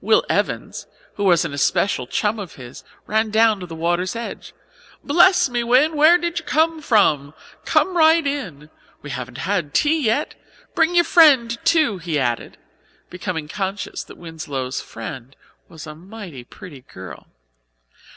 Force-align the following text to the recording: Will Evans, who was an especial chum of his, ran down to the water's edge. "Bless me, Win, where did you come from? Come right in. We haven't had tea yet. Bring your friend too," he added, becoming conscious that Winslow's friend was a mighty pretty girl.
Will 0.00 0.24
Evans, 0.28 0.88
who 1.14 1.22
was 1.22 1.44
an 1.44 1.54
especial 1.54 2.08
chum 2.08 2.40
of 2.40 2.56
his, 2.56 2.82
ran 3.06 3.30
down 3.30 3.60
to 3.60 3.66
the 3.66 3.74
water's 3.76 4.16
edge. 4.16 4.52
"Bless 5.04 5.48
me, 5.48 5.62
Win, 5.62 5.94
where 5.94 6.18
did 6.18 6.40
you 6.40 6.44
come 6.44 6.82
from? 6.82 7.34
Come 7.64 7.96
right 7.96 8.26
in. 8.26 8.68
We 9.02 9.10
haven't 9.10 9.38
had 9.38 9.74
tea 9.74 10.02
yet. 10.04 10.34
Bring 10.74 10.96
your 10.96 11.04
friend 11.04 11.56
too," 11.64 11.98
he 11.98 12.18
added, 12.18 12.58
becoming 13.10 13.46
conscious 13.46 14.02
that 14.02 14.18
Winslow's 14.18 14.80
friend 14.80 15.36
was 15.68 15.86
a 15.86 15.94
mighty 15.94 16.42
pretty 16.42 16.80
girl. 16.80 17.28